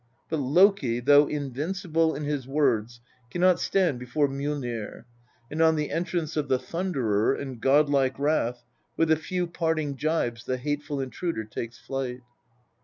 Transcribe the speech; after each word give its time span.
But 0.29 0.37
Loki, 0.39 0.99
though 0.99 1.27
invincible 1.27 2.15
in 2.15 2.23
his 2.23 2.47
words, 2.47 3.01
cannot 3.29 3.59
stand 3.59 3.99
before 3.99 4.27
Mjollnir, 4.27 5.05
and 5.51 5.61
on 5.61 5.75
the 5.75 5.91
.entrance 5.91 6.35
of 6.35 6.47
the 6.47 6.57
Thunderer 6.57 7.35
in 7.35 7.59
god 7.59 7.87
like 7.87 8.17
wrath, 8.17 8.63
with 8.97 9.11
a 9.11 9.15
few 9.15 9.45
parting 9.45 9.95
gibes 9.95 10.43
the 10.45 10.57
hateful 10.57 10.99
intruder 10.99 11.43
takes 11.43 11.77
flight. 11.77 12.21